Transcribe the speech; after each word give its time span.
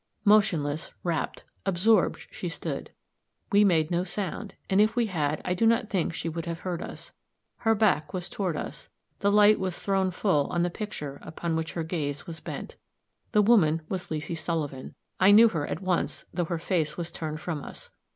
Motionless, 0.25 0.93
rapt, 1.03 1.43
absorbed 1.63 2.25
she 2.31 2.49
stood; 2.49 2.89
we 3.51 3.63
made 3.63 3.91
no 3.91 4.03
sound, 4.03 4.55
and 4.67 4.81
if 4.81 4.95
we 4.95 5.05
had, 5.05 5.43
I 5.45 5.53
do 5.53 5.67
not 5.67 5.89
think 5.89 6.11
she 6.11 6.27
would 6.27 6.47
have 6.47 6.61
heard 6.61 6.81
us; 6.81 7.11
her 7.57 7.75
back 7.75 8.11
was 8.11 8.27
toward 8.27 8.57
us; 8.57 8.89
the 9.19 9.31
light 9.31 9.59
was 9.59 9.77
thrown 9.77 10.09
full 10.09 10.47
on 10.47 10.63
the 10.63 10.71
picture 10.71 11.19
upon 11.21 11.55
which 11.55 11.73
her 11.73 11.83
gaze 11.83 12.25
was 12.25 12.39
bent. 12.39 12.77
The 13.33 13.43
woman 13.43 13.83
was 13.89 14.07
Leesy 14.09 14.33
Sullivan. 14.35 14.95
I 15.19 15.29
knew 15.29 15.49
her 15.49 15.67
at 15.67 15.83
once, 15.83 16.25
though 16.33 16.45
her 16.45 16.57
face 16.57 16.97
was 16.97 17.11
turned 17.11 17.39
from 17.39 17.63
us. 17.63 17.91